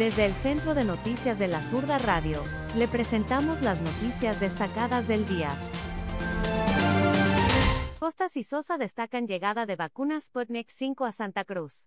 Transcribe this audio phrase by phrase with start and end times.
[0.00, 2.42] Desde el Centro de Noticias de la Zurda Radio,
[2.74, 5.50] le presentamos las noticias destacadas del día.
[7.98, 11.86] Costas y Sosa destacan llegada de vacunas Sputnik 5 a Santa Cruz.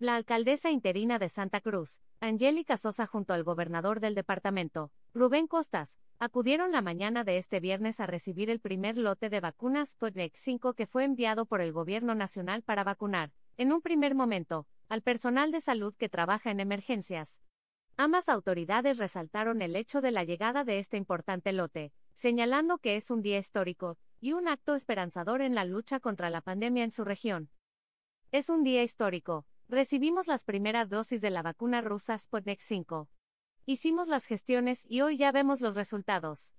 [0.00, 5.98] La alcaldesa interina de Santa Cruz, Angélica Sosa junto al gobernador del departamento, Rubén Costas,
[6.18, 10.74] acudieron la mañana de este viernes a recibir el primer lote de vacunas Sputnik 5
[10.74, 15.52] que fue enviado por el gobierno nacional para vacunar, en un primer momento, al personal
[15.52, 17.40] de salud que trabaja en emergencias.
[17.96, 23.10] Ambas autoridades resaltaron el hecho de la llegada de este importante lote, señalando que es
[23.10, 27.04] un día histórico y un acto esperanzador en la lucha contra la pandemia en su
[27.04, 27.48] región.
[28.32, 33.08] Es un día histórico, Recibimos las primeras dosis de la vacuna rusa Sputnik 5.
[33.66, 36.52] Hicimos las gestiones y hoy ya vemos los resultados.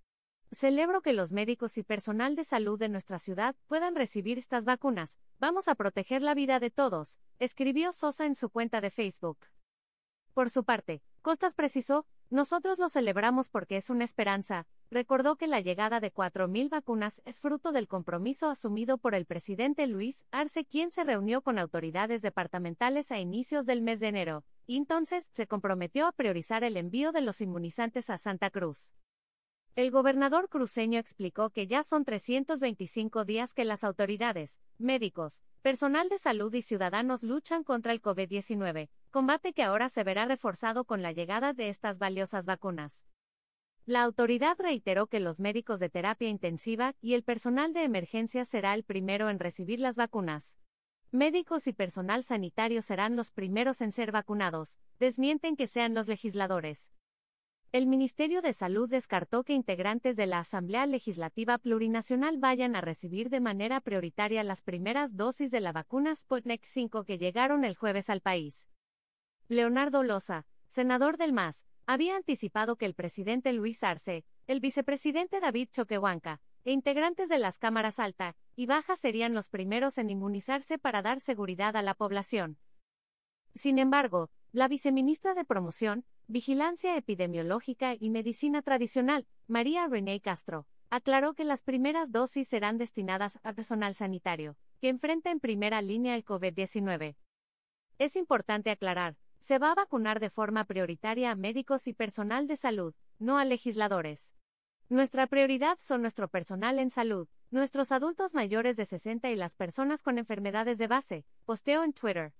[0.53, 5.17] Celebro que los médicos y personal de salud de nuestra ciudad puedan recibir estas vacunas.
[5.39, 9.37] Vamos a proteger la vida de todos, escribió Sosa en su cuenta de Facebook.
[10.33, 15.61] Por su parte, Costas precisó, nosotros lo celebramos porque es una esperanza, recordó que la
[15.61, 20.91] llegada de 4.000 vacunas es fruto del compromiso asumido por el presidente Luis Arce, quien
[20.91, 26.07] se reunió con autoridades departamentales a inicios del mes de enero, y entonces se comprometió
[26.07, 28.91] a priorizar el envío de los inmunizantes a Santa Cruz.
[29.73, 36.17] El gobernador cruceño explicó que ya son 325 días que las autoridades, médicos, personal de
[36.17, 41.13] salud y ciudadanos luchan contra el COVID-19, combate que ahora se verá reforzado con la
[41.13, 43.05] llegada de estas valiosas vacunas.
[43.85, 48.73] La autoridad reiteró que los médicos de terapia intensiva y el personal de emergencia será
[48.73, 50.57] el primero en recibir las vacunas.
[51.11, 56.91] Médicos y personal sanitario serán los primeros en ser vacunados, desmienten que sean los legisladores.
[57.73, 63.29] El Ministerio de Salud descartó que integrantes de la Asamblea Legislativa Plurinacional vayan a recibir
[63.29, 68.09] de manera prioritaria las primeras dosis de la vacuna Sputnik 5 que llegaron el jueves
[68.09, 68.67] al país.
[69.47, 75.69] Leonardo Loza, senador del MAS, había anticipado que el presidente Luis Arce, el vicepresidente David
[75.71, 81.01] Choquehuanca, e integrantes de las cámaras alta y baja serían los primeros en inmunizarse para
[81.01, 82.57] dar seguridad a la población.
[83.55, 91.33] Sin embargo, la viceministra de Promoción, Vigilancia Epidemiológica y Medicina Tradicional, María René Castro, aclaró
[91.33, 96.23] que las primeras dosis serán destinadas a personal sanitario, que enfrenta en primera línea el
[96.23, 97.17] COVID-19.
[97.97, 102.55] Es importante aclarar, se va a vacunar de forma prioritaria a médicos y personal de
[102.55, 104.33] salud, no a legisladores.
[104.87, 110.01] Nuestra prioridad son nuestro personal en salud, nuestros adultos mayores de 60 y las personas
[110.01, 112.31] con enfermedades de base, posteó en Twitter.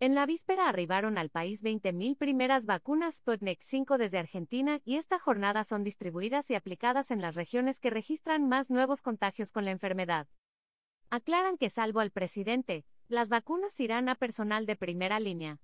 [0.00, 5.20] En la víspera arribaron al país 20.000 primeras vacunas Sputnik 5 desde Argentina y esta
[5.20, 9.70] jornada son distribuidas y aplicadas en las regiones que registran más nuevos contagios con la
[9.70, 10.26] enfermedad.
[11.10, 15.60] Aclaran que salvo al presidente, las vacunas irán a personal de primera línea.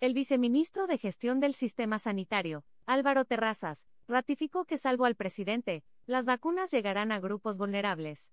[0.00, 6.24] El viceministro de Gestión del Sistema Sanitario, Álvaro Terrazas, ratificó que salvo al presidente, las
[6.24, 8.32] vacunas llegarán a grupos vulnerables.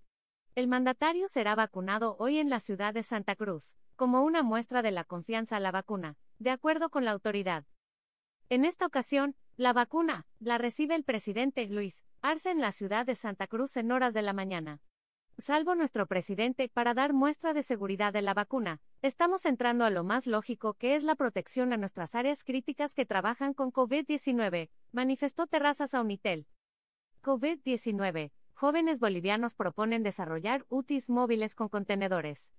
[0.54, 4.92] El mandatario será vacunado hoy en la ciudad de Santa Cruz, como una muestra de
[4.92, 7.66] la confianza a la vacuna, de acuerdo con la autoridad.
[8.48, 13.14] En esta ocasión, la vacuna la recibe el presidente Luis Arce en la ciudad de
[13.14, 14.80] Santa Cruz en horas de la mañana
[15.36, 18.80] salvo nuestro presidente, para dar muestra de seguridad de la vacuna.
[19.02, 23.06] Estamos entrando a lo más lógico que es la protección a nuestras áreas críticas que
[23.06, 26.46] trabajan con COVID-19, manifestó Terrazas a Unitel.
[27.22, 28.32] COVID-19.
[28.52, 32.52] Jóvenes bolivianos proponen desarrollar UTIs móviles con contenedores.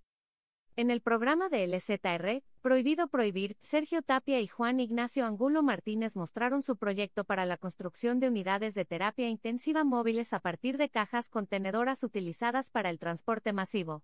[0.81, 6.63] En el programa de LZR, Prohibido Prohibir, Sergio Tapia y Juan Ignacio Angulo Martínez mostraron
[6.63, 11.29] su proyecto para la construcción de unidades de terapia intensiva móviles a partir de cajas
[11.29, 14.01] contenedoras utilizadas para el transporte masivo.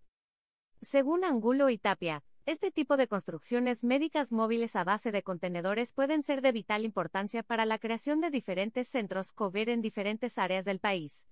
[0.80, 6.22] Según Angulo y Tapia, este tipo de construcciones médicas móviles a base de contenedores pueden
[6.22, 10.78] ser de vital importancia para la creación de diferentes centros COVID en diferentes áreas del
[10.78, 11.26] país.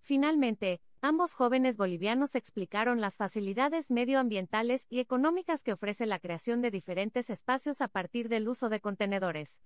[0.00, 6.70] Finalmente, ambos jóvenes bolivianos explicaron las facilidades medioambientales y económicas que ofrece la creación de
[6.70, 9.60] diferentes espacios a partir del uso de contenedores.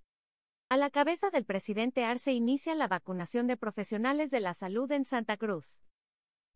[0.68, 5.04] A la cabeza del presidente Arce inicia la vacunación de profesionales de la salud en
[5.04, 5.80] Santa Cruz.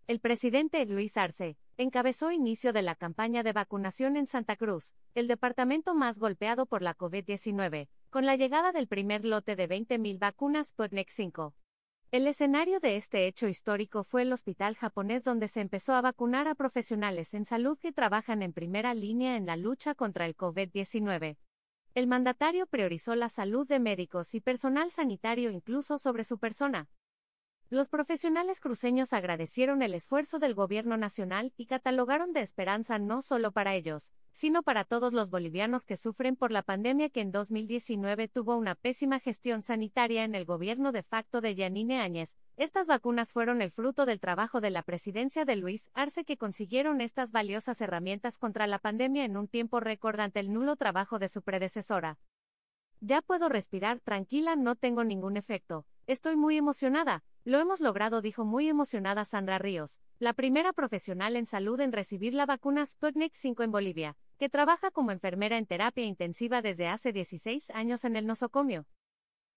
[0.06, 5.28] El presidente Luis Arce encabezó inicio de la campaña de vacunación en Santa Cruz, el
[5.28, 10.68] departamento más golpeado por la COVID-19, con la llegada del primer lote de 20.000 vacunas
[10.68, 11.54] Sputnik 5.
[12.10, 16.48] El escenario de este hecho histórico fue el hospital japonés donde se empezó a vacunar
[16.48, 21.36] a profesionales en salud que trabajan en primera línea en la lucha contra el COVID-19.
[21.92, 26.88] El mandatario priorizó la salud de médicos y personal sanitario incluso sobre su persona.
[27.70, 33.52] Los profesionales cruceños agradecieron el esfuerzo del gobierno nacional y catalogaron de esperanza no solo
[33.52, 38.28] para ellos, sino para todos los bolivianos que sufren por la pandemia que en 2019
[38.28, 42.38] tuvo una pésima gestión sanitaria en el gobierno de facto de Yanine Áñez.
[42.56, 47.02] Estas vacunas fueron el fruto del trabajo de la presidencia de Luis Arce que consiguieron
[47.02, 51.28] estas valiosas herramientas contra la pandemia en un tiempo récord ante el nulo trabajo de
[51.28, 52.18] su predecesora.
[53.00, 55.84] Ya puedo respirar tranquila, no tengo ningún efecto.
[56.06, 57.22] Estoy muy emocionada.
[57.48, 62.34] Lo hemos logrado, dijo muy emocionada Sandra Ríos, la primera profesional en salud en recibir
[62.34, 67.10] la vacuna Sputnik 5 en Bolivia, que trabaja como enfermera en terapia intensiva desde hace
[67.10, 68.84] 16 años en el nosocomio.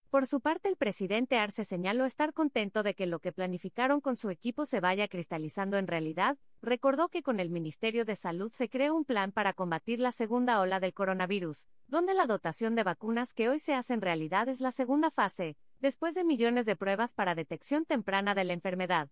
[0.10, 4.16] Por su parte, el presidente Arce señaló estar contento de que lo que planificaron con
[4.16, 8.70] su equipo se vaya cristalizando en realidad, recordó que con el Ministerio de Salud se
[8.70, 13.34] creó un plan para combatir la segunda ola del coronavirus, donde la dotación de vacunas
[13.34, 17.14] que hoy se hace en realidad es la segunda fase, después de millones de pruebas
[17.16, 19.10] para detección temprana de la enfermedad.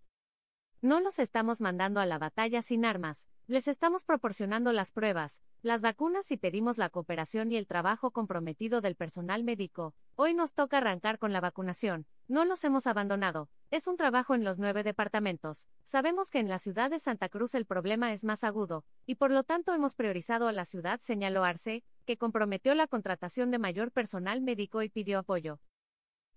[0.82, 5.82] No los estamos mandando a la batalla sin armas, les estamos proporcionando las pruebas, las
[5.82, 9.96] vacunas y pedimos la cooperación y el trabajo comprometido del personal médico.
[10.16, 14.44] Hoy nos toca arrancar con la vacunación, no los hemos abandonado, es un trabajo en
[14.44, 15.68] los nueve departamentos.
[15.84, 19.32] Sabemos que en la ciudad de Santa Cruz el problema es más agudo, y por
[19.32, 23.92] lo tanto hemos priorizado a la ciudad, señaló Arce, que comprometió la contratación de mayor
[23.92, 25.60] personal médico y pidió apoyo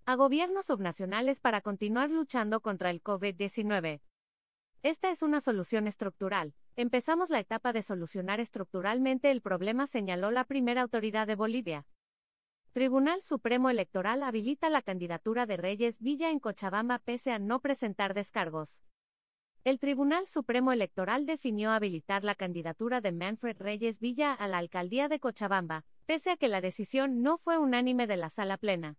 [0.05, 4.01] a gobiernos subnacionales para continuar luchando contra el COVID-19.
[4.81, 6.53] Esta es una solución estructural.
[6.75, 11.85] Empezamos la etapa de solucionar estructuralmente el problema, señaló la primera autoridad de Bolivia.
[12.73, 18.13] Tribunal Supremo Electoral habilita la candidatura de Reyes Villa en Cochabamba pese a no presentar
[18.13, 18.81] descargos.
[19.63, 25.07] El Tribunal Supremo Electoral definió habilitar la candidatura de Manfred Reyes Villa a la alcaldía
[25.07, 28.97] de Cochabamba, pese a que la decisión no fue unánime de la sala plena.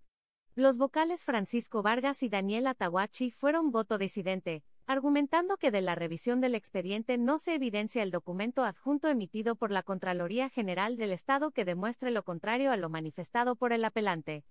[0.57, 6.41] Los vocales Francisco Vargas y Daniel Atahuachi fueron voto disidente, argumentando que de la revisión
[6.41, 11.51] del expediente no se evidencia el documento adjunto emitido por la Contraloría General del Estado
[11.51, 14.45] que demuestre lo contrario a lo manifestado por el apelante.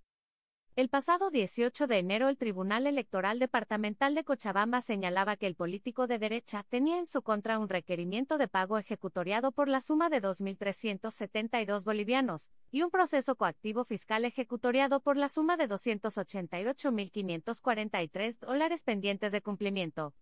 [0.76, 6.08] El pasado 18 de enero el Tribunal Electoral Departamental de Cochabamba señalaba que el político
[6.08, 10.20] de derecha tenía en su contra un requerimiento de pago ejecutoriado por la suma de
[10.20, 19.30] 2.372 bolivianos, y un proceso coactivo fiscal ejecutoriado por la suma de 288.543 dólares pendientes
[19.30, 20.12] de cumplimiento.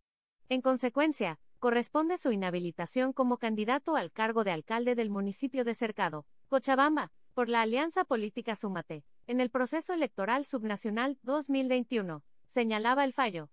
[0.51, 6.27] En consecuencia, corresponde su inhabilitación como candidato al cargo de alcalde del municipio de Cercado,
[6.49, 13.49] Cochabamba, por la Alianza Política Súmate en el proceso electoral subnacional 2021, señalaba el fallo.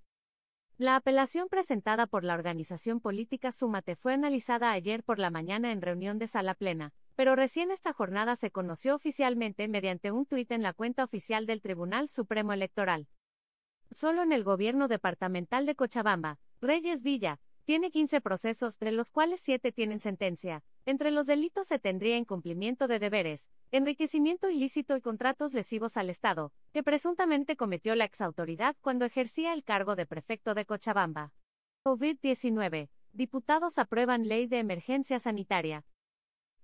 [0.77, 5.81] La apelación presentada por la organización política Súmate fue analizada ayer por la mañana en
[5.81, 10.63] reunión de sala plena, pero recién esta jornada se conoció oficialmente mediante un tuit en
[10.63, 13.07] la cuenta oficial del Tribunal Supremo Electoral.
[13.89, 19.39] Solo en el gobierno departamental de Cochabamba, Reyes Villa, tiene 15 procesos, de los cuales
[19.39, 20.61] 7 tienen sentencia.
[20.85, 26.51] Entre los delitos se tendría incumplimiento de deberes, enriquecimiento ilícito y contratos lesivos al Estado,
[26.73, 31.33] que presuntamente cometió la exautoridad cuando ejercía el cargo de prefecto de Cochabamba.
[31.83, 32.89] COVID-19.
[33.13, 35.85] Diputados aprueban ley de emergencia sanitaria.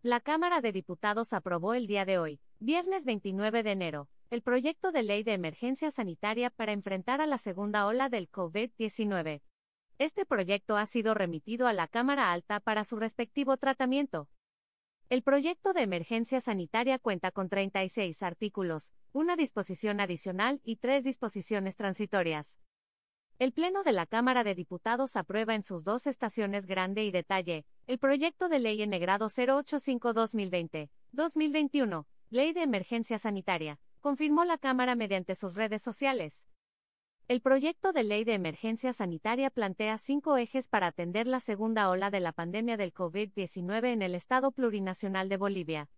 [0.02, 4.92] La Cámara de Diputados aprobó el día de hoy, viernes 29 de enero, el proyecto
[4.92, 9.42] de ley de emergencia sanitaria para enfrentar a la segunda ola del COVID-19.
[9.98, 14.28] Este proyecto ha sido remitido a la Cámara Alta para su respectivo tratamiento.
[15.08, 21.78] El proyecto de emergencia sanitaria cuenta con 36 artículos, una disposición adicional y tres disposiciones
[21.78, 22.60] transitorias.
[23.40, 27.66] El Pleno de la Cámara de Diputados aprueba en sus dos estaciones grande y detalle
[27.88, 35.36] el proyecto de ley ennegrado 085-2020, 2021, Ley de Emergencia Sanitaria, confirmó la Cámara mediante
[35.36, 36.48] sus redes sociales.
[37.28, 42.12] El proyecto de ley de emergencia sanitaria plantea cinco ejes para atender la segunda ola
[42.12, 45.90] de la pandemia del COVID-19 en el Estado plurinacional de Bolivia.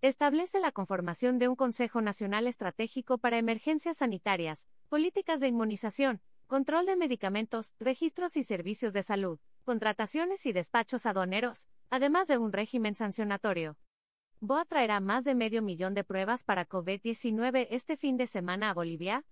[0.00, 6.86] Establece la conformación de un Consejo Nacional Estratégico para Emergencias Sanitarias, políticas de inmunización, control
[6.86, 12.94] de medicamentos, registros y servicios de salud, contrataciones y despachos aduaneros, además de un régimen
[12.94, 13.76] sancionatorio.
[14.40, 18.74] BOA traerá más de medio millón de pruebas para COVID-19 este fin de semana a
[18.74, 19.26] Bolivia,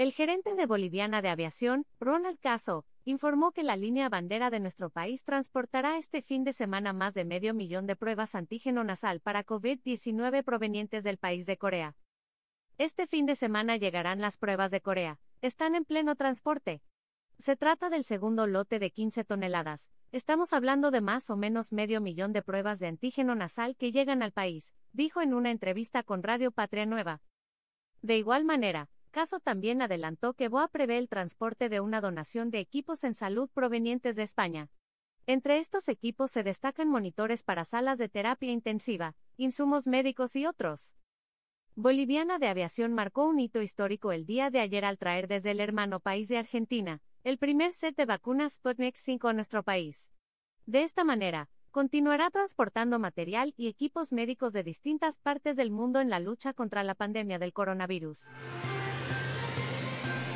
[0.00, 4.88] el gerente de Boliviana de Aviación, Ronald Caso, informó que la línea bandera de nuestro
[4.88, 9.44] país transportará este fin de semana más de medio millón de pruebas antígeno nasal para
[9.44, 11.96] COVID-19 provenientes del país de Corea.
[12.78, 15.20] Este fin de semana llegarán las pruebas de Corea.
[15.42, 16.80] Están en pleno transporte.
[17.36, 19.90] Se trata del segundo lote de 15 toneladas.
[20.12, 24.22] Estamos hablando de más o menos medio millón de pruebas de antígeno nasal que llegan
[24.22, 27.20] al país, dijo en una entrevista con Radio Patria Nueva.
[28.00, 32.60] De igual manera, Caso también adelantó que BOA prevé el transporte de una donación de
[32.60, 34.70] equipos en salud provenientes de España.
[35.26, 40.94] Entre estos equipos se destacan monitores para salas de terapia intensiva, insumos médicos y otros.
[41.74, 45.60] Boliviana de Aviación marcó un hito histórico el día de ayer al traer desde el
[45.60, 50.08] hermano país de Argentina, el primer set de vacunas Sputnik 5 a nuestro país.
[50.66, 56.10] De esta manera, continuará transportando material y equipos médicos de distintas partes del mundo en
[56.10, 58.30] la lucha contra la pandemia del coronavirus.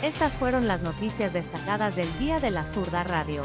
[0.04, 3.40] Estas fueron las noticias destacadas del Día de la Zurda Radio.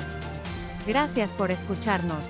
[0.85, 2.25] Gracias por escucharnos.